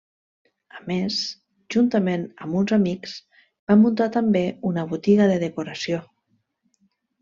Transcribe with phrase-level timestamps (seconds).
[0.77, 1.17] A més,
[1.75, 3.15] juntament amb uns amics,
[3.73, 6.05] va muntar també una botiga de decoració.